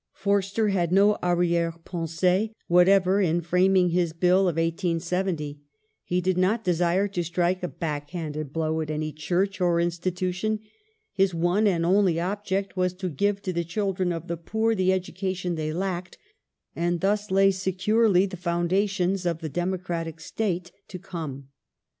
[0.13, 5.59] Foi ster had no arriere pensee whatever in framing his Bill of 1870;
[6.03, 10.59] he did not desire to strike a back handed blow at any Church or institution;
[11.13, 14.91] his one and only object was to give to the children of the poor the
[14.91, 16.17] education they lacked,
[16.75, 21.49] and thus lay securely the foundations of the Democratic State to come.